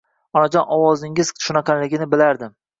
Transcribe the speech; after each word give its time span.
Onajon, 0.39 0.65
ovozingiz 0.77 1.31
shunaqaligini 1.45 2.11
bilardim 2.17 2.61